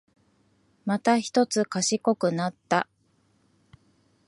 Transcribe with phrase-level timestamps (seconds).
[0.83, 2.89] またひとつ賢くなった